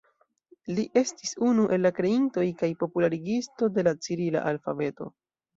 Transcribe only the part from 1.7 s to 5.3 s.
el la kreintoj kaj popularigisto de la cirila alfabeto.